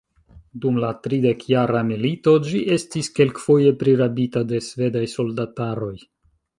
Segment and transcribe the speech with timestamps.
[0.61, 5.97] Dum la tridekjara milito ĝi estis kelkfoje prirabita de svedaj soldataroj.